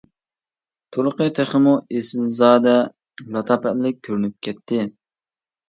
[0.95, 2.75] تۇرقى تېخىمۇ ئېسىلزادە،
[3.37, 4.85] لاتاپەتلىك كۆرۈنۈپ كەتتى.